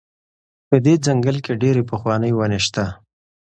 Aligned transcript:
په 0.67 0.75
دې 0.85 0.93
ځنګل 1.05 1.37
کې 1.45 1.53
ډېرې 1.61 1.83
پخوانۍ 1.89 2.31
ونې 2.35 2.59
شته. 2.65 2.85